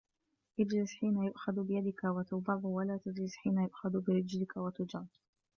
[0.59, 5.05] اجلس حيث يُؤْخَذُ بيدك وَتُبَرُّ ولا تجلس حيث يؤخذ برجلك وتُجَرُّ